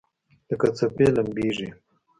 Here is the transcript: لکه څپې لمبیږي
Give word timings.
لکه 0.49 0.67
څپې 0.77 1.07
لمبیږي 1.15 1.69